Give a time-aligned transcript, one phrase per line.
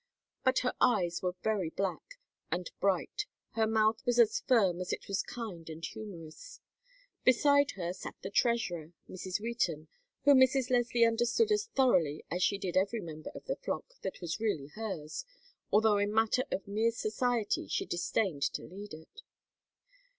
[0.43, 2.15] But her eyes were very black
[2.51, 6.59] and bright, her mouth was as firm as it was kind and humorous.
[7.23, 9.39] Beside her sat the Treasurer, Mrs.
[9.39, 9.89] Wheaton,
[10.23, 10.71] whom Mrs.
[10.71, 14.69] Leslie understood as thoroughly as she did every member of the flock that was really
[14.73, 15.23] hers,
[15.71, 19.21] although in matters of mere society she disdained to lead it.